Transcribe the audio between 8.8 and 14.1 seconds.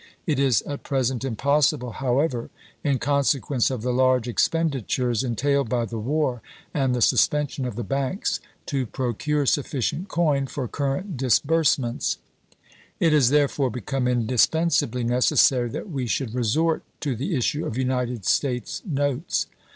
procure sufficient coin for current disbursements. It has therefore become